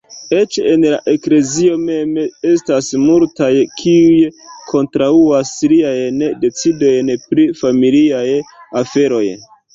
[0.35, 2.15] Eĉ en la eklezio mem
[2.51, 3.49] estas multaj,
[3.83, 4.31] kiuj
[4.73, 8.25] kontraŭas liajn decidojn pri familiaj
[8.85, 9.25] aferoj.